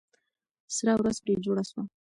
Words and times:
سره 0.75 0.93
ورځ 0.99 1.17
پرې 1.23 1.33
جوړه 1.45 1.63
سوه. 1.69 1.83